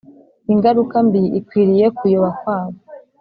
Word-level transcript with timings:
Ingaruka 0.53 0.95
mbi 1.07 1.21
ikwiriye 1.39 1.85
kuyoba 1.97 2.29
kwabo 2.39 2.77